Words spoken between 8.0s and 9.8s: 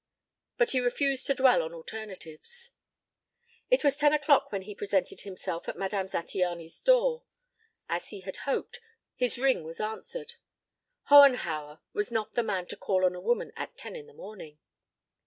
he had hoped, his ring was